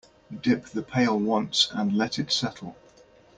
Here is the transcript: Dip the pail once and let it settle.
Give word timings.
Dip 0.41 0.65
the 0.65 0.81
pail 0.81 1.19
once 1.19 1.67
and 1.75 1.95
let 1.95 2.17
it 2.17 2.31
settle. 2.31 2.75